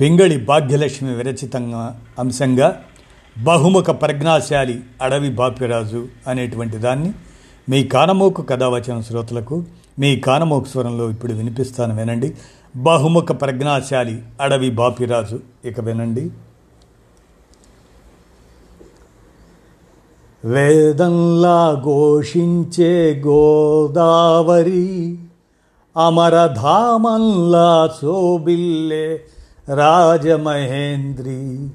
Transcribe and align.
పింగళి 0.00 0.44
భాగ్యలక్ష్మి 0.44 1.14
విరచితంగా 1.14 2.00
అంశంగా 2.18 2.82
బహుముఖ 3.44 3.84
ప్రజ్ఞాశాలి 3.84 4.80
అడవి 5.02 5.30
బాపిరాజు 5.30 6.08
అనేటువంటి 6.28 6.76
దాన్ని 6.76 7.12
మీ 7.68 7.84
కానమోకు 7.84 8.42
కథావచన 8.42 9.00
శ్రోతలకు 9.00 9.64
మీ 9.98 10.16
కానమోకు 10.16 10.64
స్వరంలో 10.64 11.10
ఇప్పుడు 11.10 11.32
వినిపిస్తాను 11.32 11.96
వినండి. 11.96 12.34
బహుముఖ 12.76 13.22
ప్రజ్ఞాశాలి 13.22 14.22
అడవి 14.40 14.70
బాపిరాజు 14.70 15.40
ఇక 15.64 15.80
వినండి. 15.80 16.30
వేదంలా 20.44 21.82
ఘోషించే 21.84 23.22
గోదావరి 23.26 25.18
అమరధామంలా 26.06 27.90
సోబిల్లే 28.02 29.24
రాజమహేంద్రి 29.68 31.68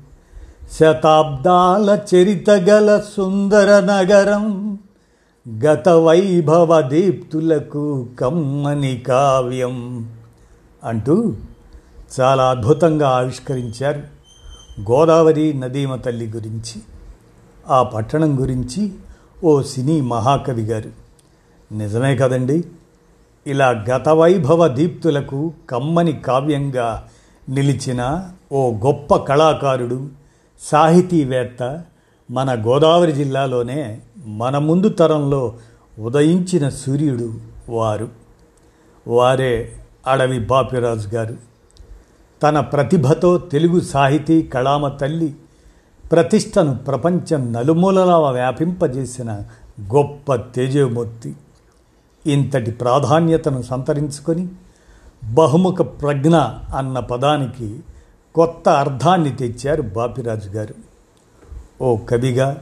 శతాబ్దాల 0.71 1.99
చరిత 2.15 2.49
గల 2.49 3.03
సుందర 3.17 3.79
నగరం 3.79 4.77
గత 5.59 5.89
వైభవ 5.89 6.81
దీప్తులకు 6.81 8.07
కమ్మని 8.19 8.97
కావ్యం 8.97 10.09
అంటూ 10.83 11.33
చాలా 12.19 12.49
అద్భుతంగా 12.49 13.09
ఆవిష్కరించారు 13.09 14.03
గోదావరి 14.91 15.53
నదీమ 15.53 15.95
తల్లి 15.95 16.27
గురించి 16.27 16.81
ఆ 17.69 17.83
పట్టణం 17.83 18.41
గురించి 18.41 18.91
ఓ 19.43 19.61
సినీ 19.61 20.01
మహాకవి 20.01 20.61
గారు. 20.61 20.89
నిజమే 21.73 22.15
కదండి 22.15 22.63
ఇలా 23.47 23.69
గత 23.69 24.09
వైభవ 24.09 24.67
దీప్తులకు 24.67 25.53
కమ్మని 25.69 26.13
కావ్యంగా 26.13 27.07
నిలిచిన 27.49 28.29
ఓ 28.51 28.71
గొప్ప 28.71 29.15
కళాకారుడు 29.15 30.09
సాహితీవేత్త 30.59 31.83
మన 32.31 32.53
గోదావరి 32.65 33.11
జిల్లాలోనే 33.11 34.01
మన 34.25 34.57
ముందు 34.57 34.89
తరంలో 34.89 35.53
ఉదయించిన 35.99 36.69
సూర్యుడు 36.69 37.33
వారు. 37.69 38.09
వారే 39.07 39.71
అడవి 40.07 40.39
బాపిరాజు 40.39 41.07
గారు. 41.15 41.37
తన 42.43 42.59
ప్రతిభతో 42.59 43.37
తెలుగు 43.37 43.79
సాహితీ 43.79 44.41
కళామ 44.41 44.87
తల్లి 44.87 45.35
ప్రతిష్టను 46.11 46.77
ప్రపంచం 46.77 47.53
నలుమూలలా 47.53 48.29
వ్యాపింపజేసిన 48.29 49.31
గొప్ప 49.95 50.35
తేజమూర్తి. 50.35 51.35
ఇంతటి 52.27 52.71
ప్రాధాన్యతను 52.71 53.61
సంతరించుకొని 53.61 54.47
బహుముఖ 55.25 55.81
ప్రజ్ఞ 55.81 56.35
అన్న 56.75 56.99
పదానికి 56.99 57.79
కొత్త 58.35 58.69
అర్థాన్ని 58.69 59.35
తెచ్చారు 59.35 59.81
బాపిరాజు 59.81 60.49
గారు. 60.49 60.73
ఓ 61.81 61.97
కవిగా 61.97 62.57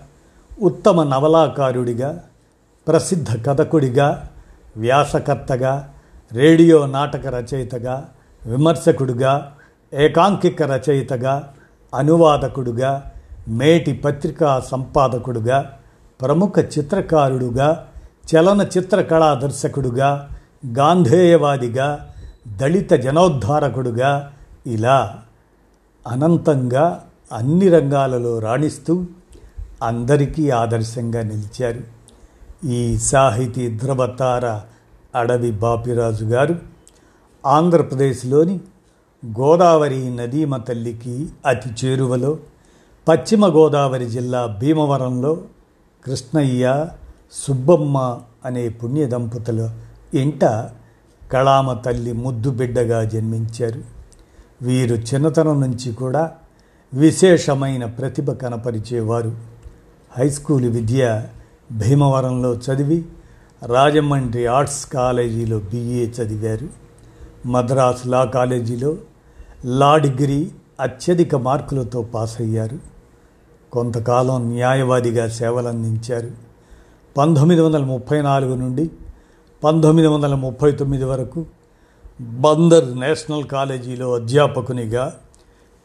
ఉత్తమ 0.61 1.03
నవలాకారుడిగా 1.03 2.23
ప్రసిద్ధ 2.87 3.45
కథకుడిగా 3.45 4.29
వ్యాసకర్తగా 4.77 5.93
రేడియో 6.31 6.85
నాటక 6.85 7.27
రచయితగా 7.27 8.05
విమర్శకుడుగా 8.45 9.53
ఏకాంకిక 9.93 10.63
రచయితగా 10.63 11.53
అనువాదకుడుగా 11.95 13.11
మేటి 13.47 13.93
పత్రికా 13.93 14.63
సంపాదకుడుగా 14.71 15.77
ప్రముఖ 16.21 16.53
చిత్రకారుడుగా 16.59 17.87
చలనచిత్ర 18.35 19.01
కళా 19.01 19.33
దర్శకుడుగా 19.33 20.29
గాంధేయవాదిగా 20.67 22.09
దళిత 22.47 22.93
జనోద్ధారకుడుగా 22.93 24.33
ఇలా 24.67 25.15
అనంతంగా 26.07 27.01
అన్ని 27.31 27.69
రంగాలలో 27.69 28.39
రాణిస్తూ 28.39 29.05
అందరికీ 29.83 30.49
ఆదర్శంగా 30.49 31.21
నిలిచారు. 31.23 31.83
ఈ 32.67 32.97
సాహితీ 32.97 33.77
ధ్రువతార 33.77 34.61
అడవి 35.15 35.51
బాపిరాజు 35.51 36.25
గారు 36.25 36.55
ఆంధ్రప్రదేశ్లోని 37.45 38.59
గోదావరి 39.39 40.15
నదీమ 40.15 40.57
తల్లికి 40.57 41.29
అతి 41.45 41.69
చేరువలో 41.69 42.37
పశ్చిమ 43.07 43.47
గోదావరి 43.47 44.05
జిల్లా 44.05 44.45
భీమవరంలో 44.45 45.43
కృష్ణయ్య 46.05 46.85
సుబ్బమ్మ 47.33 48.19
అనే 48.45 48.69
పుణ్య 48.69 49.05
దంపతుల 49.05 49.69
ఇంట 50.13 50.45
కళామ 51.31 51.73
తల్లి 51.73 52.13
ముద్దు 52.13 52.49
బిడ్డగా 52.49 53.03
జన్మించారు. 53.03 53.81
వీరు 54.61 54.95
చిన్నతనం 54.95 55.61
నుంచి 55.61 55.91
కూడా 55.91 56.31
విశేషమైన 56.93 57.85
ప్రతిభ 57.85 58.31
కనపరిచేవారు. 58.31 59.31
హై 60.17 60.29
స్కూల్ 60.29 60.65
విద్య 60.65 61.23
భీమవరంలో 61.71 62.55
చదివి 62.55 63.05
రాజమండ్రి 63.65 64.45
ఆర్ట్స్ 64.45 64.85
కాలేజీలో 64.85 65.59
బిఏ 65.59 66.05
చదివారు. 66.05 66.67
మద్రాస్ 67.47 68.07
లా 68.07 68.25
కాలేజీలో 68.25 68.97
లా 69.65 69.97
డిగ్రీ 69.97 70.51
అత్యధిక 70.79 71.35
మార్కులతో 71.35 72.01
పాస్ 72.01 72.41
అయ్యారు 72.41 72.79
కొంతకాలం 73.71 74.49
న్యాయవాదిగా 74.49 75.27
సేవలందించారు. 75.27 76.31
పంతొమ్మిది 77.17 77.61
వందల 77.61 77.83
ముప్పై 77.83 78.21
నాలుగు 78.21 78.55
నుండి 78.55 78.91
పంతొమ్మిది 79.63 80.07
వందల 80.07 80.35
ముప్పై 80.35 80.71
తొమ్మిది 80.71 81.03
వరకు 81.03 81.45
బందర్ 82.21 82.99
నేషనల్ 82.99 83.43
కాలేజీలో 83.43 84.15
అధ్యాపకునిగా 84.15 85.15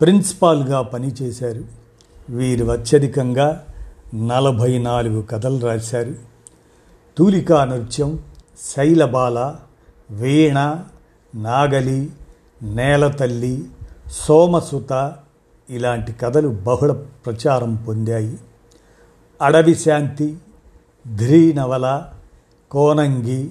ప్రిన్సిపాల్గా 0.00 0.82
పనిచేశారు. 0.82 1.64
వీరు 2.30 2.64
అత్యధికంగా 2.64 3.66
నలభై 4.14 4.78
నాలుగు 4.78 5.22
కథలు 5.22 5.66
రాశారు. 5.66 6.14
తూలికా 7.18 7.64
నృత్యం 7.64 8.18
శైలబాల 8.76 9.56
వీణ 10.10 10.76
నాగలి 11.34 12.10
నేలతల్లి 12.62 13.64
సోమసుత 14.12 15.12
ఇలాంటి 15.70 16.12
కథలు 16.12 16.48
బహుళ 16.48 16.92
ప్రచారం 16.92 17.74
పొందాయి. 17.74 18.38
అడవి 19.42 19.74
శాంతి 19.74 20.38
ధ్రీనవల 21.14 22.04
కోనంగి 22.70 23.50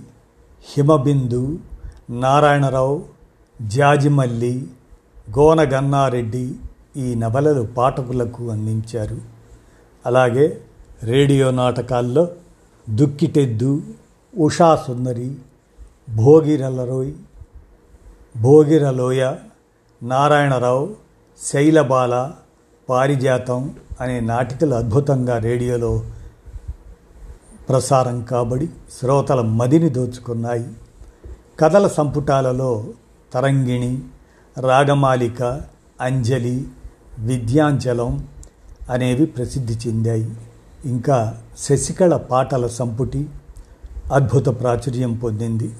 హిమబిందు 0.67 1.59
నారాయణరావు 2.09 3.05
జాజిమల్లి 3.61 4.67
గోనగన్నారెడ్డి 5.37 6.45
ఈ 6.97 7.15
నవలలు 7.15 7.61
పాఠకులకు 7.77 8.51
అందించారు. 8.51 9.17
అలాగే 10.05 10.61
రేడియో 11.03 11.51
నాటకాల్లో 11.51 12.27
దుక్కిటెద్దు 12.89 13.81
ఉషా 14.37 14.75
సుందరి 14.87 15.35
భోగిరలరోయ్ 16.15 17.13
భోగిరలోయ 18.37 19.35
నారాయణరావు 20.03 20.95
శైలబాల 21.41 22.31
పారిజాతం 22.89 23.75
అనే 24.01 24.19
నాటికలు 24.19 24.75
అద్భుతంగా 24.75 25.37
రేడియోలో 25.37 25.91
ప్రసారం 27.69 28.23
కాబడి 28.23 28.67
శ్రోతల 28.67 29.41
మదిని 29.41 29.89
దోచుకున్నాయి. 29.89 30.73
కథల 31.59 31.87
సంపుటాలలో 31.87 32.85
తరంగిణి 33.33 34.01
రాగమాలిక 34.59 35.61
అంజలి 36.01 36.67
విద్యాంచలం 37.19 38.27
అనేవి 38.91 39.25
ప్రసిద్ధి 39.25 39.73
చెందాయి. 39.73 40.31
ఇంకా 40.85 41.37
శశికళ 41.57 42.17
పాటల 42.17 42.67
సంపుటి 42.67 43.29
అద్భుత 44.13 44.45
ప్రాచుర్యం 44.45 45.13
పొందింది. 45.13 45.75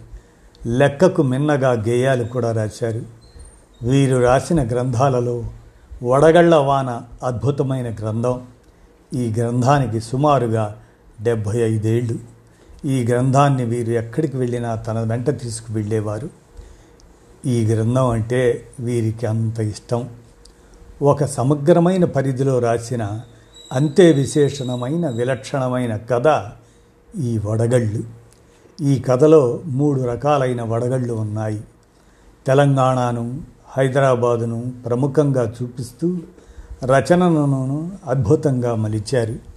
లెక్కకు 0.65 1.23
మిన్నగా 1.23 1.71
గేయాలు 1.71 2.23
కూడా 2.23 2.51
రాశారు. 2.51 3.01
వీరు 3.83 4.17
రాసిన 4.17 4.67
గ్రంథాలలో 4.67 5.43
వడగళ్ళ 6.03 6.55
వాన 6.55 7.01
అద్భుతమైన 7.23 7.93
గ్రంథం. 7.93 8.41
ఈ 9.15 9.33
గ్రంథానికి 9.37 10.01
సుమారుగా 10.01 10.75
డెబ్భై 11.21 11.57
ఐదేళ్ళు. 11.57 12.19
ఈ 12.85 13.05
గ్రంథాన్ని 13.05 13.65
వీరు 13.65 13.91
ఎక్కడికి 13.91 14.37
వెళ్ళినా 14.37 14.75
తన 14.75 14.99
వెంట 14.99 15.41
తీసుకువెళ్ళేవారు. 15.41 16.29
ఈ 17.45 17.65
గ్రంథం 17.65 18.09
అంటే 18.09 18.67
వీరికి 18.79 19.25
అంత 19.25 19.59
ఇష్టం. 19.59 20.09
ఒక 21.01 21.23
సమగ్రమైన 21.23 22.05
పరిధిలో 22.05 22.59
రాసిన 22.59 23.21
అంతే 23.73 24.11
విశేషణమైన 24.11 25.09
విలక్షణమైన 25.09 25.97
కథ 25.97 26.51
ఈ 27.19 27.37
వడగళ్ళు. 27.37 28.03
ఈ 28.81 28.99
కథలో 28.99 29.61
మూడు 29.65 30.01
రకాలైన 30.01 30.61
వడగళ్ళు 30.61 31.13
ఉన్నాయి. 31.13 31.61
తెలంగాణను 32.47 33.41
హైదరాబాదును 33.67 34.71
ప్రముఖంగా 34.85 35.53
చూపిస్తూ 35.63 36.17
రచనలను 36.83 37.91
అద్భుతంగా 38.05 38.75
మలిచారు. 38.75 39.56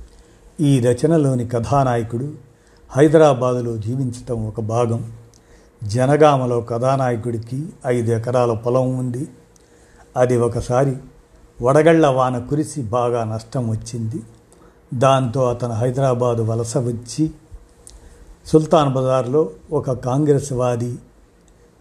ఈ 0.60 0.80
రచనలోని 0.80 1.48
కథానాయకుడు 1.48 2.32
హైదరాబాదులో 2.90 3.76
జీవించటం 3.76 4.46
ఒక 4.46 4.60
భాగం. 4.60 5.12
జనగామలో 5.84 6.60
కథానాయకుడికి 6.60 7.66
ఐదు 7.86 8.12
ఎకరాల 8.12 8.52
పొలం 8.52 8.98
ఉంది. 8.98 9.28
అది 10.16 10.36
ఒకసారి 10.36 10.96
వడగళ్ళ 11.62 12.06
వాన 12.06 12.38
కురిసి 12.38 12.82
బాగా 12.82 13.24
నష్టం 13.24 13.70
వచ్చింది. 13.70 14.22
దాంతో 14.94 15.50
అతను 15.50 15.72
హైదరాబాదు 15.72 16.42
వలస 16.42 16.78
వచ్చి 16.78 17.30
సుల్తాన్ 18.46 18.92
బజార్లో 18.92 19.50
ఒక 19.72 19.92
కాంగ్రెస్ 19.92 20.52
వాది 20.52 20.98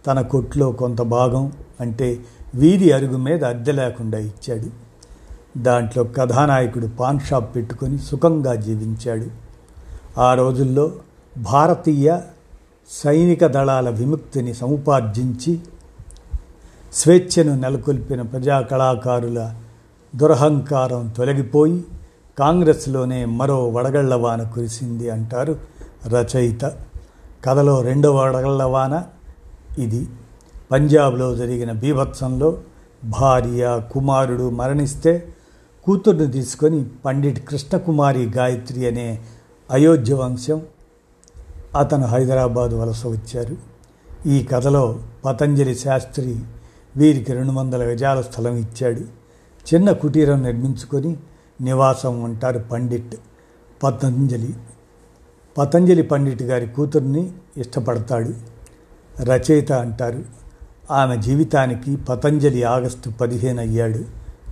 తన 0.06 0.20
కొట్లో 0.20 0.72
కొంత 0.72 1.02
భాగం 1.02 1.52
అంటే 1.80 2.18
వీధి 2.54 2.92
అరుగు 2.92 3.16
మీద 3.16 3.44
అద్దె 3.44 3.72
లేకుండా 3.72 4.18
ఇచ్చాడు. 4.18 4.89
దాంట్లో 5.58 6.04
కథానాయకుడు 6.04 6.86
పాన్ 6.86 7.20
షాప్ 7.20 7.56
పెట్టుకొని 7.56 7.98
సుఖంగా 7.98 8.54
జీవించాడు. 8.54 9.26
ఆ 10.20 10.34
రోజుల్లో 10.34 10.92
భారతీయ 11.38 12.18
సైనిక 12.90 13.46
దళాల 13.46 13.90
విముక్తిని 13.90 14.54
సముపార్జించి 14.54 15.60
స్వేచ్ఛను 16.92 17.60
నెలకొల్పిన 17.60 18.22
ప్రజా 18.22 18.60
కళాకారుల 18.60 19.54
దురహంకారం 20.16 21.08
తొలగిపోయి 21.16 21.84
కాంగ్రెస్లోనే 22.38 23.24
మరో 23.24 23.68
వడగళ్ళవాన 23.68 24.42
కురిసింది 24.42 25.10
అంటారు 25.10 25.56
రచయిత. 26.06 26.64
కథలో 27.44 27.82
రెండవ 27.82 28.16
వడగళ్ళవాన 28.16 29.02
ఇది. 29.78 30.08
పంజాబ్లో 30.72 31.36
జరిగిన 31.36 31.72
బీభత్సంలో 31.72 32.58
భార్య 33.04 33.80
కుమారుడు 33.92 34.50
మరణిస్తే 34.50 35.34
కూతుర్ని 35.84 36.26
తీసుకొని 36.32 36.84
పండిట్ 37.04 37.48
కృష్ణకుమారి 37.48 38.30
గాయత్రి 38.30 38.86
అనే 38.86 39.20
అయోధ్య 39.70 40.14
వంశం 40.14 40.62
అతను 41.78 42.06
హైదరాబాద్ 42.06 42.72
వలస 42.72 43.06
వచ్చారు. 43.06 43.56
ఈ 44.28 44.42
కథలో 44.42 45.00
పతంజలి 45.24 45.74
శాస్త్రి 45.74 46.40
వీరికి 46.96 47.32
రెండు 47.32 47.52
వందల 47.52 47.82
గజాల 47.82 48.20
స్థలం 48.20 48.56
ఇచ్చాడు. 48.56 49.00
చిన్న 49.74 49.92
కుటీరం 49.92 50.42
నిర్మించుకొని 50.42 51.16
నివాసం 51.60 52.22
ఉంటారు 52.22 52.58
పండిట్ 52.58 53.16
పతంజలి. 53.82 54.54
పతంజలి 55.58 56.02
పండిట్ 56.02 56.42
గారి 56.42 56.66
కూతుర్ని 56.66 57.32
ఇష్టపడతాడు. 57.56 58.34
రచయిత 59.22 59.72
అంటారు 59.72 60.24
ఆమె 60.90 61.16
జీవితానికి 61.16 61.96
పతంజలి 61.96 62.62
ఆగస్టు 62.62 63.10
పదిహేను 63.10 63.60
అయ్యాడు. 63.60 64.04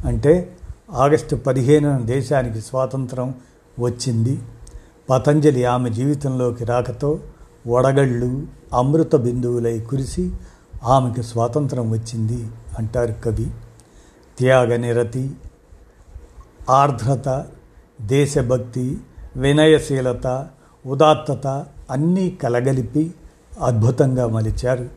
అంటే 0.06 0.57
ఆగస్టు 0.92 1.36
పదిహేనున 1.36 1.98
దేశానికి 1.98 2.60
స్వాతంత్రం 2.60 3.34
వచ్చింది. 3.80 4.40
పతంజలి 5.10 5.64
ఆమె 5.64 5.90
జీవితంలోకి 5.90 6.64
రాకతో 6.64 7.18
వడగళ్ళు 7.68 8.46
అమృత 8.74 9.16
బిందువులై 9.16 9.80
కురిసి 9.80 10.32
ఆమెకు 10.84 11.22
స్వాతంత్రం 11.22 11.90
వచ్చింది 11.90 12.48
అంటారు 12.78 13.12
కవి. 13.12 13.50
త్యాగ 14.38 14.76
నిరతి 14.76 15.30
ఆర్ద్రత 16.70 17.44
దేశభక్తి 18.00 18.98
వినయశీలత 19.36 20.46
ఉదాత్తత 20.86 21.66
అన్నీ 21.90 22.30
కలగలిపి 22.30 23.14
అద్భుతంగా 23.62 24.26
మలిచారు 24.26 24.88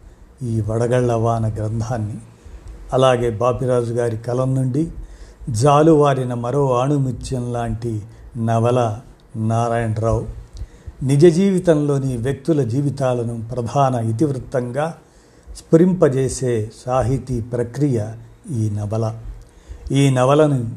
ఈ 0.44 0.62
వడగళ్ళ 0.62 1.14
వాన 1.14 1.54
గ్రంథాన్ని. 1.54 2.18
అలాగే 2.94 3.30
బాపిరాజు 3.30 3.94
గారి 3.94 4.18
కలం 4.18 4.56
నుండి 4.56 4.92
జాలువారిన 5.50 6.34
మరో 6.34 6.78
ఆణుమిత్యం 6.78 7.54
లాంటి 7.54 8.02
నవల 8.38 9.00
నారాయణరావు. 9.36 10.26
నిజ 11.04 11.26
జీవితంలోని 11.26 12.18
వ్యక్తుల 12.18 12.64
జీవితాలను 12.64 13.44
ప్రధాన 13.52 13.96
ఇతివృత్తంగా 13.96 14.98
స్ఫురింపజేసే 15.56 16.72
సాహితీ 16.86 17.42
ప్రక్రియ 17.42 18.06
ఈ 18.52 18.70
నవల. 18.70 19.18
ఈ 19.92 20.10
నవలను 20.10 20.70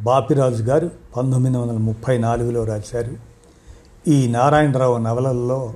బాపిరాజు 0.00 0.62
గారు 0.62 0.90
పంతొమ్మిది 1.16 1.56
వందల 1.56 1.72
ముప్పై 1.72 2.18
నాలుగులో 2.18 2.64
రాశారు. 2.64 3.12
ఈ 4.10 4.28
నారాయణరావు 4.28 4.96
నవలల్లో 4.96 5.72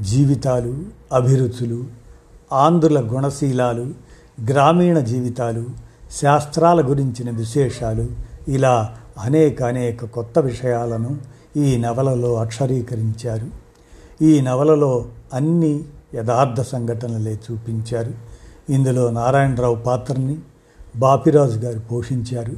జీవితాలు 0.00 0.78
అభిరుచులు 1.12 1.84
ఆంధ్రుల 2.52 3.00
గుణశీలాలు 3.00 3.86
గ్రామీణ 4.48 4.98
జీవితాలు 4.98 5.83
శాస్త్రాల 6.22 6.88
గురించిన 6.88 7.30
విశేషాలు 7.30 8.06
ఇలా 8.48 8.96
అనేక 9.18 9.62
అనేక 9.62 10.04
కొత్త 10.04 10.38
విషయాలను 10.38 11.16
ఈ 11.56 11.76
నవలలో 11.76 12.36
అక్షరీకరించారు. 12.36 13.46
ఈ 14.22 14.40
నవలలో 14.40 15.04
అన్ని 15.32 15.84
యథార్థ 16.14 16.60
సంఘటనలే 16.60 17.38
చూపించారు. 17.50 18.12
ఇందులో 18.70 19.10
నారాయణరావు 19.10 19.74
పాత్రని 19.74 20.38
బాపిరాజు 20.96 21.58
గారు 21.58 21.78
పోషించారు. 21.78 22.52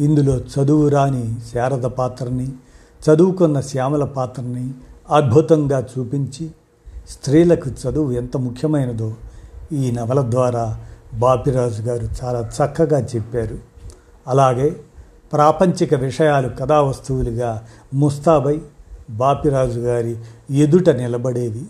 ఇందులో 0.00 0.38
చదువు 0.38 0.88
రాని 0.88 1.34
శారద 1.54 1.82
పాత్రని 1.82 2.48
చదువుకున్న 3.04 3.60
శ్యామల 3.60 4.04
పాత్రని 4.04 4.70
అద్భుతంగా 5.10 5.86
చూపించి 5.98 6.50
స్త్రీలకు 7.08 7.68
చదువు 7.68 8.12
ఎంత 8.12 8.36
ముఖ్యమైనదో 8.36 9.14
ఈ 9.72 9.90
నవల 9.90 10.30
ద్వారా 10.30 10.80
బాపిరాజు 11.14 11.82
గారు 11.82 12.08
చాలా 12.24 12.40
చక్కగా 12.40 13.00
చెప్పారు. 13.00 13.58
అలాగే 14.28 14.76
ప్రాపంచిక 15.32 15.94
విషయాలు 15.94 16.48
కథా 16.48 16.80
వస్తువులుగా 16.80 17.66
ముస్తాబై 17.94 18.60
బాపిరాజు 19.10 19.80
గారి 19.80 20.16
ఎదుట 20.50 20.90
నిలబడేవి 20.90 21.66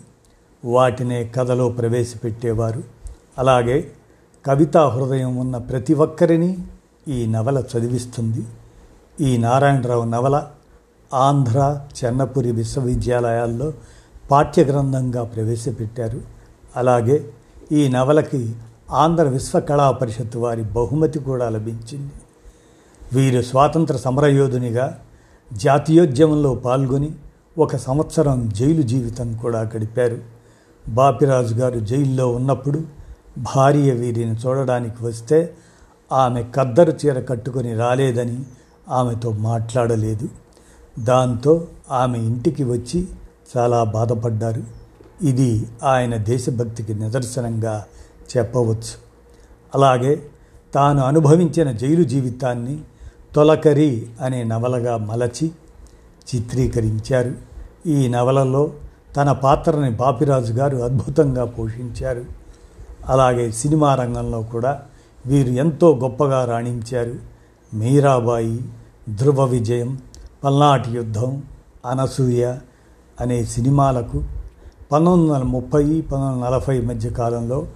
వాటినే 0.65 1.31
కథలో 1.35 1.69
ప్రవేశపెట్టేవారు. 1.69 2.83
అలాగే 3.37 3.91
కవితా 4.45 4.87
హృదయం 4.87 5.37
ఉన్న 5.37 5.57
ప్రతి 5.57 5.93
ఒక్కరిని 5.93 6.57
ఈ 7.07 7.25
నవల 7.25 7.63
చదివిస్తుంది. 7.77 8.41
ఈ 9.21 9.37
నారాయణరావు 9.37 10.03
నవల 10.03 10.47
ఆంధ్ర 11.13 11.79
చెన్నపురి 12.05 12.51
విశ్వవిద్యాలయాల్లో 12.51 13.73
పాఠ్యగ్రంథంగా 14.31 15.23
ప్రవేశపెట్టారు. 15.23 16.21
అలాగే 16.75 17.29
ఈ 17.71 17.87
నవలకి 17.87 18.55
ఆంధ్ర 18.91 19.23
విశ్వకళా 19.23 19.91
పరిషత్ 19.91 20.37
వారి 20.37 20.63
బహుమతి 20.63 21.19
కూడా 21.19 21.49
లభించింది. 21.49 22.11
వీరు 23.13 23.41
స్వాతంత్ర 23.41 23.97
సమరయోధునిగా 23.97 24.99
జాతీయోద్యమంలో 25.53 26.55
పాల్గొని 26.55 27.11
ఒక 27.57 27.75
సంవత్సరం 27.75 28.49
జైలు 28.49 28.81
జీవితం 28.81 29.37
కూడా 29.37 29.61
గడిపారు. 29.61 30.17
బాపిరాజు 30.87 31.55
గారు 31.55 31.79
జైల్లో 31.79 32.31
ఉన్నప్పుడు 32.31 32.83
భార్య 33.37 33.91
వీరిని 33.91 34.35
చూడడానికి 34.35 35.03
వస్తే 35.03 35.53
ఆమె 36.11 36.43
కద్దరు 36.55 36.93
చీర 37.05 37.19
కట్టుకొని 37.19 37.75
రాలేదని 37.75 38.39
ఆమెతో 38.89 39.31
మాట్లాడలేదు. 39.31 40.27
దాంతో 40.99 41.67
ఆమె 41.91 42.17
ఇంటికి 42.17 42.63
వచ్చి 42.63 43.07
చాలా 43.57 43.83
బాధపడ్డారు. 43.83 44.63
ఇది 45.25 45.67
ఆయన 45.83 46.15
దేశభక్తికి 46.15 46.93
నిదర్శనంగా 46.93 47.85
చెప్పవచ్చు. 48.37 48.95
అలాగే 49.75 50.23
తాను 50.73 51.03
అనుభవించిన 51.03 51.71
జైలు 51.71 52.03
జీవితాన్ని 52.03 52.79
తొలకరి 53.35 54.07
అనే 54.21 54.43
నవలగా 54.43 54.97
మలచి 54.97 55.51
చిత్రీకరించారు. 56.29 57.33
ఈ 57.87 58.07
నవలలో 58.07 58.71
తన 59.15 59.31
పాత్రని 59.31 59.89
బాపిరాజు 59.89 60.53
గారు 60.53 60.77
అద్భుతంగా 60.77 61.45
పోషించారు. 61.45 62.25
అలాగే 63.05 63.51
సినిమా 63.51 63.95
రంగంలో 63.95 64.41
కూడా 64.41 64.81
వీరు 65.25 65.49
ఎంతో 65.49 65.95
గొప్పగా 65.95 66.45
రాణించారు. 66.45 67.15
మీరాబాయి 67.73 68.59
ధ్రువ 69.09 69.43
విజయం 69.43 69.97
పల్నాటి 70.43 70.91
యుద్ధం 70.91 71.43
అనసూయ 71.85 72.55
అనే 73.21 73.43
సినిమాలకు 73.43 74.23
పంతొమ్మిది 74.91 75.33
వందల 75.33 75.45
ముప్పై 75.45 76.01
పంతొమ్మిది 76.01 76.33
వందల 76.33 76.45
నలభై 76.45 76.81
మధ్య 76.81 77.09
కాలంలో 77.09 77.67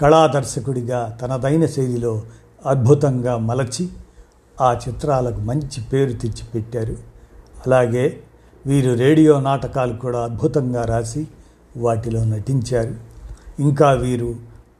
కళాదర్శకుడిగా 0.00 1.18
తనదైన 1.22 1.66
శైలిలో 1.66 2.22
అద్భుతంగా 2.66 3.36
మలచి 3.36 3.88
ఆ 4.60 4.80
చిత్రాలకు 4.88 5.40
మంచి 5.40 5.80
పేరు 5.92 6.12
తెచ్చిపెట్టారు 6.12 6.96
అలాగే 7.66 8.20
వీరు 8.66 8.94
రేడియో 8.94 9.40
నాటకాలు 9.40 9.96
కూడా 9.96 10.20
అద్భుతంగా 10.24 10.84
రాసి 10.84 11.26
వాటిలో 11.76 12.24
నటించారు. 12.24 12.94
ఇంకా 13.60 13.92
వీరు 13.92 14.34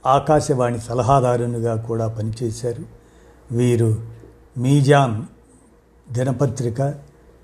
ఆకాశవాణి 0.07 0.81
సలహాదారునిగా 0.81 1.77
కూడా 1.77 2.09
పనిచేశారు. 2.09 2.83
వీరు 3.53 3.97
మీజాన్ 4.59 5.23
దినపత్రిక 6.13 6.83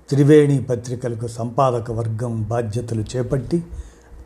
త్రివేణి 0.09 0.63
పత్రికలకు 0.63 1.27
సంపాదక 1.27 1.91
వర్గం 1.91 2.43
బాధ్యతలు 2.43 3.01
చేపట్టి 3.01 3.63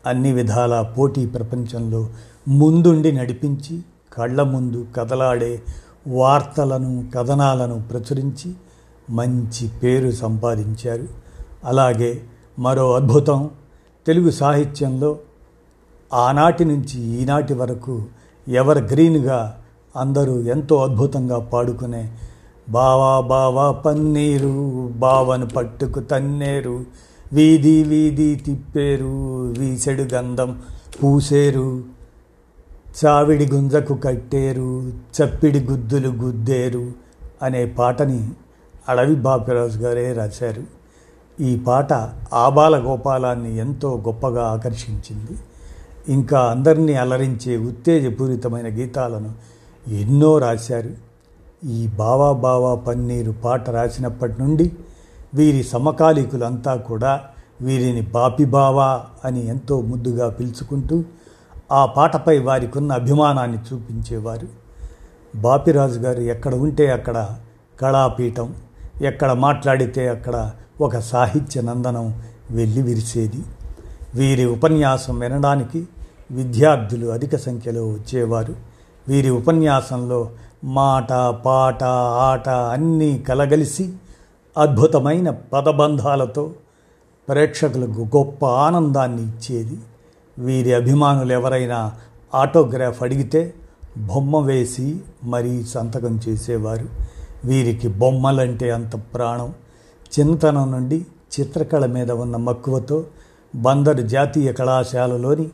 అన్ని 0.06 0.32
విధాలా 0.32 0.82
పోటీ 0.82 1.26
ప్రపంచంలో 1.26 2.08
ముందుండి 2.48 3.12
నడిపించి 3.12 3.82
కళ్ళ 4.12 4.42
ముందు 4.42 4.86
కదలాడే 4.96 5.62
వార్తలను 6.06 7.10
కథనాలను 7.14 7.82
ప్రచురించి 7.90 8.54
మంచి 9.10 9.70
పేరు 9.82 10.10
సంపాదించారు. 10.10 11.08
అలాగే 11.64 12.22
మరో 12.58 12.94
అద్భుతం 12.94 13.50
తెలుగు 14.06 14.30
సాహిత్యంలో 14.30 15.18
ఆనాటి 16.12 16.64
నుంచి 16.64 17.00
ఈనాటి 17.00 17.54
వరకు 17.54 18.02
ఎవర్ 18.48 18.78
గ్రీన్గా 18.78 19.56
అందరూ 19.96 20.40
ఎంతో 20.40 20.82
అద్భుతంగా 20.82 21.38
పాడుకునే 21.38 22.10
బావా 22.68 23.20
బావా 23.20 23.70
పన్నీరు 23.70 24.90
బావను 24.90 25.46
పట్టుకు 25.46 26.00
తన్నేరు 26.00 26.84
వీధి 27.32 27.82
వీధి 27.82 28.36
తిప్పేరు 28.36 29.50
వీసెడు 29.58 30.02
గంధం 30.02 30.60
పూసేరు 31.02 31.93
చావిడి 33.02 33.46
గుంజకు 33.46 33.94
కట్టేరు 33.94 34.92
చప్పిడి 35.16 35.60
గుద్దులు 35.60 36.08
గుద్దేరు 36.08 36.92
అనే 37.42 37.66
పాటని 37.66 38.28
అడవి 38.88 39.14
బాపిరాజు 39.14 39.78
గారే 39.78 40.12
రాశారు. 40.12 40.64
ఈ 41.40 41.58
పాట 41.58 41.92
ఆబాల 42.32 42.76
గోపాలాన్ని 42.76 43.56
ఎంతో 43.56 44.02
గొప్పగా 44.06 44.44
ఆకర్షించింది. 44.44 45.38
ఇంకా 46.08 46.40
అందరినీ 46.40 46.94
అలరించే 46.94 47.56
ఉత్తేజపూరితమైన 47.56 48.68
గీతాలను 48.68 49.32
ఎన్నో 49.88 50.38
రాశారు. 50.38 50.92
ఈ 51.66 51.88
బావా 51.88 52.32
బావా 52.32 52.74
పన్నీరు 52.74 53.34
పాట 53.44 53.70
రాసినప్పటి 53.70 54.42
నుండి 54.42 54.72
వీరి 55.34 55.62
సమకాలీకులంతా 55.62 56.76
కూడా 56.76 57.20
వీరిని 57.62 58.00
బాపి 58.00 58.44
బావా 58.44 59.04
అని 59.24 59.46
ఎంతో 59.46 59.80
ముద్దుగా 59.80 60.28
పిలుచుకుంటూ 60.28 61.04
ఆ 61.72 61.86
పాటపై 61.86 62.38
వారికి 62.38 62.78
ఉన్న 62.78 62.92
అభిమానాన్ని 62.92 63.58
చూపించేవారు. 63.58 64.48
బాపిరాజు 65.36 65.98
గారు 65.98 66.20
ఎక్కడ 66.20 66.54
ఉంటే 66.54 66.90
అక్కడ 66.90 67.30
కళాపీఠం 67.80 68.54
ఎక్కడ 69.02 69.32
మాట్లాడితే 69.32 70.08
అక్కడ 70.08 70.50
ఒక 70.80 70.98
సాహిత్య 70.98 71.60
నందనం 71.60 72.22
వెళ్ళి 72.50 72.82
విరిసేది. 72.82 73.42
వీరి 74.14 74.44
ఉపన్యాసం 74.44 75.18
వినడానికి 75.18 75.88
విద్యార్థులు 76.30 77.06
అధిక 77.06 77.36
సంఖ్యలో 77.36 77.88
వచ్చేవారు. 77.88 78.54
వీరి 79.08 79.30
ఉపన్యాసంలో 79.30 80.30
మాట 80.64 81.12
పాట 81.28 81.84
ఆట 81.84 82.48
అన్నీ 82.48 83.18
కలగలిసి 83.18 83.92
అద్భుతమైన 84.58 85.30
పదబంధాలతో 85.30 86.52
ప్రేక్షకులకు 87.28 88.08
గొప్ప 88.16 88.46
ఆనందాన్ని 88.46 89.22
ఇచ్చేది. 89.22 89.78
వీరి 90.38 90.74
అభిమానులు 90.74 91.32
ఎవరైనా 91.32 91.92
ఆటోగ్రాఫ్ 92.34 93.02
అడిగితే 93.02 93.54
బొమ్మ 93.98 94.38
వేసి 94.38 95.00
మరీ 95.24 95.64
సంతకం 95.64 96.20
చేసేవారు. 96.28 96.86
వీరికి 97.44 97.88
బొమ్మలంటే 97.88 98.70
అంత 98.70 98.96
ప్రాణం. 98.96 99.54
చిన్నతనం 100.18 100.72
నుండి 100.72 101.06
చిత్రకళ 101.40 101.86
మీద 101.86 102.10
ఉన్న 102.10 102.36
మక్కువతో 102.36 103.04
బందరు 103.54 104.02
జాతీయ 104.02 104.52
కళాశాలలోని 104.52 105.50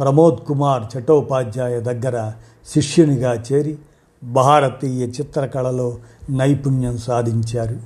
ప్రమోద్ 0.00 0.46
కుమార్ 0.46 0.98
చట్టోపాధ్యాయ 0.98 1.80
దగ్గర 1.80 2.32
శిష్యునిగా 2.68 3.44
చేరి 3.52 3.78
భారతీయ 4.24 5.06
చిత్రకళలో 5.06 5.98
నైపుణ్యం 6.30 6.98
సాధించారు. 6.98 7.76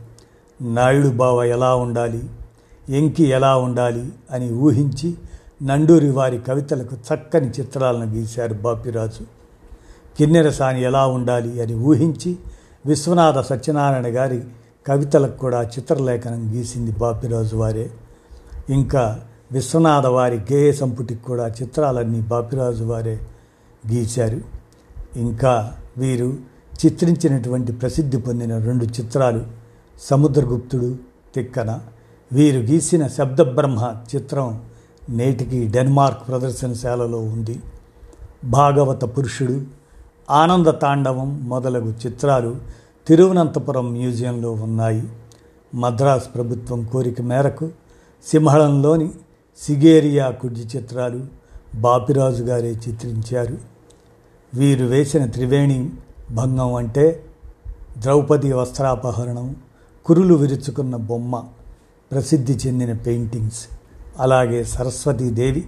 నాయుడు 0.64 1.08
బావ 1.08 1.42
ఎలా 1.42 1.75
ఉండాలి? 1.75 2.22
ఎంకి 2.88 3.25
ఎలా 3.25 3.56
ఉండాలి? 3.56 4.12
అని 4.30 4.52
ఊహించి 4.52 5.14
నండూరి 5.62 6.11
వారి 6.11 6.38
కవితలకు 6.38 6.97
చక్కని 6.97 7.50
చిత్రాలను 7.61 8.14
గీశారు 8.14 8.54
బాపిరాజు. 8.54 9.25
కిన్నెరసాని 10.19 10.83
ఎలా 10.83 11.07
ఉండాలి 11.07 11.62
అని 11.62 11.75
ఊహించి 11.75 12.37
విశ్వనాథ 12.87 13.38
సత్యనారాయణ 13.38 14.07
గారి 14.07 14.42
కవితలకు 14.87 15.38
కూడా 15.38 15.62
చిత్రలేఖనం 15.62 16.52
గీసింది 16.54 16.92
బాపిరాజు 16.92 17.57
వారే. 17.57 17.90
ఇంకా 18.71 19.21
విశ్వనాథ 19.52 20.07
వారి 20.07 20.37
గేయ 20.38 20.73
సంపుటికి 20.73 21.23
కూడా 21.23 21.49
చిత్రాలన్నీ 21.49 22.21
బాపిరాజు 22.21 22.85
వారే 22.85 23.21
గీశారు. 23.92 24.40
ఇంకా 25.16 25.73
వీరు 25.99 26.37
చిత్రించినటువంటి 26.85 27.73
ప్రసిద్ధి 27.73 28.16
పొందిన 28.16 28.59
రెండు 28.59 28.85
చిత్రాలు 28.85 29.47
సముద్రగుప్తుడు 30.00 30.97
తిక్కన. 31.35 31.81
వీరు 32.33 32.61
గీసిన 32.61 33.07
శబ్దబ్రహ్మ 33.07 33.97
చిత్రం 34.14 34.62
నేటికి 35.11 35.68
డెన్మార్క్ 35.68 36.28
ప్రదర్శనశాలలో 36.28 37.18
ఉంది. 37.18 37.61
భాగవత 38.44 39.04
పురుషుడు 39.04 39.62
ఆనంద 40.30 40.66
తాండవం 40.66 41.49
మొదలగు 41.49 41.94
చిత్రాలు 42.06 42.56
తిరువనంతపురం 43.06 43.92
మ్యూజియంలో 43.92 44.52
ఉన్నాయి. 44.52 45.02
మద్రాస్ 45.75 46.35
ప్రభుత్వం 46.35 46.85
కోరిక 46.85 47.21
మేరకు 47.21 47.68
సింహళంలోని 48.26 49.11
సిగేరియా 49.59 50.30
కుడ్జి 50.30 50.78
చిత్రాలు 50.78 51.21
బాపిరాజు 51.75 52.44
గారే 52.44 52.71
చిత్రించారు. 52.71 53.59
వీరు 54.54 54.85
వేసిన 54.85 55.26
త్రివేణి 55.26 55.90
భంగం 56.30 56.75
అంటే 56.75 57.25
ద్రౌపది 57.99 58.52
వస్త్రాపహరణం 58.52 59.56
కురులు 60.04 60.35
విరుచుకున్న 60.35 60.97
బొమ్మ 60.97 61.44
ప్రసిద్ధి 62.12 62.52
చెందిన 62.52 62.92
పెయింటింగ్స్. 62.92 63.81
అలాగే 64.19 64.64
సరస్వతీదేవి 64.64 65.64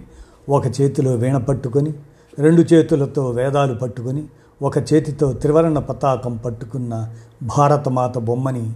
ఒక 0.49 0.67
చేతిలో 0.67 1.15
వీణ 1.15 1.37
పట్టుకొని 1.37 1.93
రెండు 2.39 2.61
చేతులతో 2.61 3.29
వేదాలు 3.29 3.73
పట్టుకొని 3.73 4.23
ఒక 4.61 4.77
చేతితో 4.77 5.33
త్రివర్ణ 5.33 5.79
పతాకం 5.79 6.37
పట్టుకున్న 6.37 7.11
భారతమాత 7.43 8.17
బొమ్మని 8.17 8.73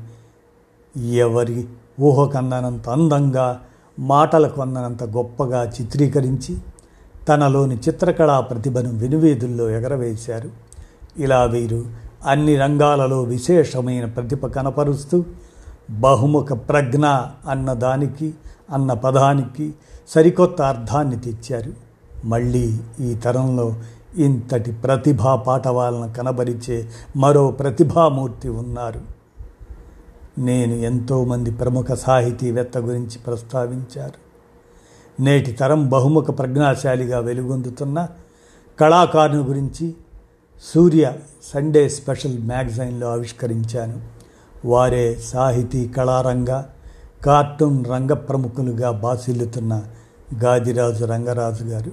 ఎవరి 1.12 1.68
ఊహకందనంత 2.00 2.90
అందంగా 2.90 3.60
మాటలకు 4.00 4.62
అందనంత 4.62 5.04
గొప్పగా 5.04 5.64
చిత్రీకరించి 5.64 6.58
తనలోని 7.28 7.76
చిత్రకళా 7.76 8.40
ప్రతిభను 8.40 8.90
వెనువేదుల్లో 8.90 9.70
ఎగరవేశారు. 9.70 10.50
ఇలా 11.18 11.46
వీరు 11.46 11.86
అన్ని 12.26 12.56
రంగాలలో 12.56 13.22
విశేషమైన 13.22 14.06
ప్రతిభ 14.06 14.46
కనపరుస్తూ 14.46 15.26
బహుముఖ 15.90 16.54
ప్రజ్ఞ 16.54 17.06
అన్నదానికి 17.50 18.34
అన్న 18.74 18.94
పదానికి 18.94 19.74
సరికొత్త 20.08 20.62
అర్థాన్ని 20.62 21.20
తెచ్చారు. 21.20 21.74
మళ్ళీ 22.26 22.80
ఈ 23.00 23.16
తరంలో 23.16 23.76
ఇంతటి 24.18 24.72
ప్రతిభా 24.72 25.36
పాఠవాలను 25.36 26.14
కనబరిచే 26.14 26.90
మరో 27.16 27.52
ప్రతిభామూర్తి 27.52 28.50
ఉన్నారు. 28.50 29.02
నేను 30.38 30.74
ఎంతోమంది 30.74 31.52
ప్రముఖ 31.52 31.92
సాహితీవేత్త 31.92 32.78
గురించి 32.78 33.20
ప్రస్తావించారు. 33.20 34.30
నేటి 35.22 35.52
తరం 35.52 35.90
బహుముఖ 35.90 36.24
ప్రజ్ఞాశాలిగా 36.24 37.20
వెలుగొందుతున్న 37.20 38.08
కళాకారుని 38.80 39.44
గురించి 39.44 39.96
సూర్య 40.74 41.14
సండే 41.54 41.90
స్పెషల్ 41.90 42.40
మ్యాగజైన్లో 42.40 43.12
ఆవిష్కరించాను. 43.12 44.19
వారే 44.66 45.16
సాహితీ 45.16 45.88
కళారంగ 45.88 46.64
కార్టూన్ 47.26 47.86
రంగ 47.86 48.14
ప్రముఖులుగా 48.14 48.92
బాసిల్లుతున్న 48.92 49.84
గాదిరాజు 50.44 51.06
రంగరాజు 51.06 51.64
గారు. 51.64 51.92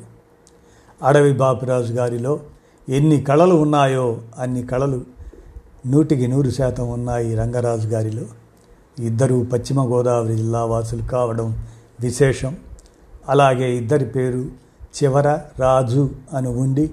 అడవి 1.03 1.33
బాపిరాజు 1.33 1.93
గారిలో 1.93 2.41
ఎన్ని 2.89 3.21
కళలు 3.21 3.55
ఉన్నాయో 3.55 4.19
అన్ని 4.39 4.63
కళలు 4.63 5.05
నూటికి 5.87 6.27
నూరు 6.27 6.51
శాతం 6.51 6.91
ఉన్నాయి 6.91 7.35
రంగరాజు 7.35 7.89
గారిలో. 7.89 8.23
ఇద్దరు 8.99 9.47
పశ్చిమ 9.53 9.85
గోదావరి 9.85 10.37
జిల్లా 10.37 10.65
వాసులు 10.65 11.03
కావడం 11.03 11.57
విశేషం. 12.01 12.57
అలాగే 13.29 13.77
ఇద్దరి 13.77 14.05
పేరు 14.05 14.45
చివర 15.03 15.41
రాజు 15.59 16.11
అని 16.33 16.49
ఉండి 16.49 16.91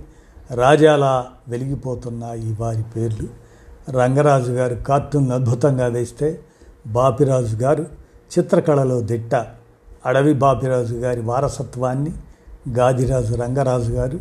రాజాలా 0.52 1.28
వెలిగిపోతున్నాయి 1.48 2.58
వారి 2.60 2.84
పేర్లు. 2.96 3.43
రంగరాజు 3.90 4.52
గారు 4.52 4.76
కార్టూన్ 4.76 5.32
అద్భుతంగా 5.32 5.86
వేస్తే 5.86 6.40
బాపిరాజు 6.88 7.56
గారు 7.56 7.86
చిత్రకళలో 8.38 9.02
దిట్ట. 9.02 9.46
అడవి 10.06 10.34
బాపిరాజు 10.34 10.96
గారి 10.96 11.22
వారసత్వాన్ని 11.22 12.12
గాదిరాజు 12.70 13.36
రంగరాజు 13.36 13.92
గారు 13.92 14.20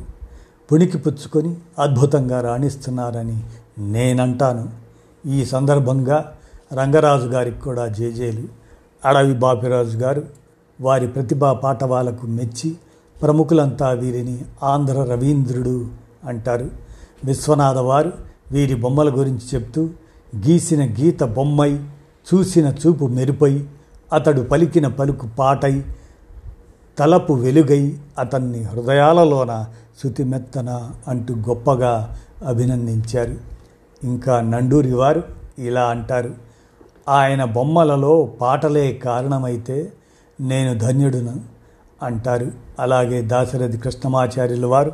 పుణికి 0.72 0.98
పుచ్చుకొని 0.98 1.56
అద్భుతంగా 1.78 2.40
రాణిస్తున్నారని 2.40 3.42
నేనంటాను. 3.78 4.68
ఈ 5.26 5.44
సందర్భంగా 5.44 6.32
రంగరాజు 6.72 7.26
గారికి 7.26 7.60
కూడా 7.60 7.86
జేజేలు 7.86 8.48
అడవి 9.04 9.34
బాపిరాజు 9.34 9.98
గారు 9.98 10.24
వారి 10.80 11.06
ప్రతిభా 11.06 11.52
పాఠవాలకు 11.52 12.26
మెచ్చి 12.26 12.76
ప్రముఖులంతా 13.22 13.90
వీరిని 13.90 14.42
ఆంధ్ర 14.62 15.04
రవీంద్రుడు 15.04 15.86
అంటారు. 16.28 16.70
విశ్వనాథ 17.24 17.78
వారు 17.78 18.12
వీరి 18.52 18.74
బొమ్మల 18.74 19.08
గురించి 19.08 19.46
చెప్తూ 19.54 19.90
గీసిన 20.36 20.84
గీత 20.84 21.22
బొమ్మై 21.22 21.74
చూసిన 22.34 22.74
చూపు 22.86 23.06
మెరుపై 23.06 23.64
అతడు 24.12 24.40
పలికిన 24.40 24.86
పలుకు 24.86 25.28
పాటై 25.38 25.82
తలపు 26.98 27.32
వెలుగై 27.32 27.98
అతన్ని 28.18 28.62
హృదయాలలోన 28.62 29.66
శృతిమెత్తన 30.02 30.90
అంటూ 31.08 31.34
గొప్పగా 31.34 32.18
అభినందించారు. 32.46 33.36
ఇంకా 34.04 34.40
నండూరి 34.40 34.94
వారు 34.94 35.22
ఇలా 35.58 35.84
అంటారు 35.84 36.34
ఆయన 37.08 37.44
బొమ్మలలో 37.44 38.24
పాటలే 38.40 38.92
కారణమైతే 38.94 39.92
నేను 40.40 40.78
ధన్యుడును 40.78 41.40
అంటారు. 42.02 42.52
అలాగే 42.78 43.22
దాశరథి 43.22 43.78
కృష్ణమాచార్యుల 43.78 44.66
వారు 44.66 44.92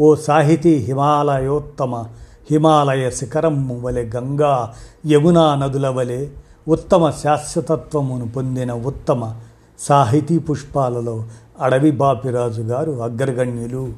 ఓ 0.00 0.14
సాహితీ 0.14 0.74
హిమాలయోత్తమ 0.74 2.04
హిమాలయ 2.50 3.10
శిఖరము 3.10 3.80
వలె 3.80 4.04
గంగా 4.16 4.74
యమునా 5.06 5.54
నదుల 5.54 5.88
వలె 5.88 6.26
ఉత్తమ 6.68 7.10
శాశ్వతత్వమును 7.10 8.28
పొందిన 8.28 8.72
ఉత్తమ 8.72 9.34
సాహితీ 9.78 10.38
పుష్పాలలో 10.38 11.24
అడవి 11.60 11.90
బాపిరాజు 11.90 12.62
గారు 12.62 13.02
అగ్రగణ్యులు 13.02 13.92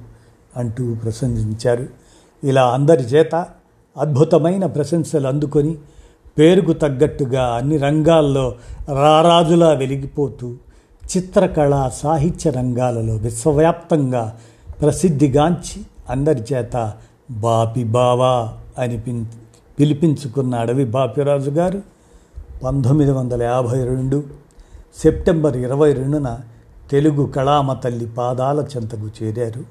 అంటూ 0.57 0.95
ప్రశంసించారు. 0.95 1.87
ఇలా 2.45 2.69
అందరి 2.69 3.03
చేత 3.03 3.47
అద్భుతమైన 3.97 4.67
ప్రశంసలు 4.67 5.27
అందుకొని 5.27 5.77
పేరుకు 6.39 6.73
తగ్గట్టుగా 6.73 7.45
అన్ని 7.45 7.77
రంగాల్లో 7.77 8.55
రారాజులా 8.89 9.71
వెలిగిపోతూ 9.71 10.55
చిత్రకళ 11.17 11.91
సాహిత్య 11.93 12.51
రంగాలలో 12.51 13.17
విశ్వవ్యాప్తంగా 13.17 14.37
ప్రసిద్ధిగాంచి 14.81 15.83
అందరి 16.11 16.43
చేత 16.53 16.93
బాపి 17.31 17.85
బావా 17.85 18.53
అని 18.79 18.99
పిలిపించుకున్న 19.79 20.55
అడవి 20.55 20.85
బాపిరాజు 20.85 21.51
గారు 21.51 21.83
పంతొమ్మిది 22.65 23.13
వందల 23.13 23.43
యాభై 23.43 23.85
రెండు 23.85 24.25
సెప్టెంబర్ 24.97 25.57
ఇరవై 25.57 25.93
రెండున 25.93 26.39
తెలుగు 26.91 27.27
కళామ 27.27 27.73
తల్లి 27.73 28.07
పాదాల 28.07 28.65
చెంతకు 28.77 29.11
చేరారు. 29.23 29.65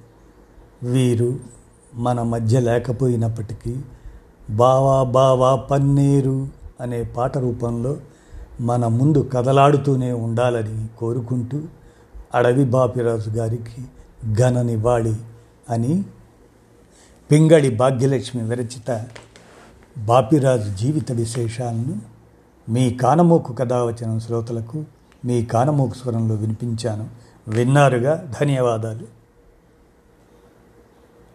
వీరు 0.84 1.40
మన 1.94 2.24
మధ్య 2.24 2.60
లేకపోయినప్పటికీ 2.60 3.76
బావా 4.50 5.04
బావా 5.04 5.56
పన్నీరు 5.56 6.48
అనే 6.82 7.04
పాట 7.04 7.38
రూపంలో 7.38 7.98
మన 8.62 8.88
ముందు 8.88 9.30
కదలాడుతూనే 9.34 10.12
ఉండాలని 10.12 10.88
కోరుకుంటూ 10.98 11.62
అడవి 12.36 12.66
బాపిరాజు 12.66 13.30
గారికి 13.30 13.82
ఘన 14.34 14.62
నివాళి 14.62 15.16
అని 15.70 16.04
పింగళి 17.32 17.70
భాగ్యలక్ష్మి 17.70 18.44
విరచిత 18.44 19.06
బాపిరాజు 19.98 20.76
జీవిత 20.76 21.12
విశేషాలను 21.12 22.02
మీ 22.70 22.94
కానమోకు 22.94 23.54
కథావచనం 23.54 24.20
శ్రోతలకు 24.20 24.86
మీ 25.26 25.46
కానమోకు 25.46 25.94
స్వరంలో 25.94 26.36
వినిపించాను. 26.36 27.08
విన్నారుగా? 27.48 28.34
ధన్యవాదాలు. 28.42 29.19